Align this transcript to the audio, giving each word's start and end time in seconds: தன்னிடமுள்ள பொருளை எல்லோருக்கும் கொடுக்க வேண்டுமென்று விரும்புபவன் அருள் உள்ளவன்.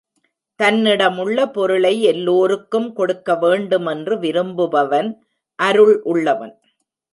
தன்னிடமுள்ள 0.59 1.45
பொருளை 1.47 2.01
எல்லோருக்கும் 2.01 2.93
கொடுக்க 2.93 3.35
வேண்டுமென்று 3.35 4.19
விரும்புபவன் 4.19 5.11
அருள் 5.59 5.95
உள்ளவன். 6.03 6.55